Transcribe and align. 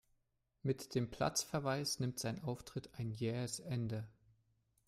Mit 0.63 0.95
dem 0.95 1.11
Platzverweis 1.11 1.99
nimmt 1.99 2.17
sein 2.17 2.43
Auftritt 2.43 2.89
ein 2.95 3.11
jähes 3.11 3.59
Ende. 3.59 4.07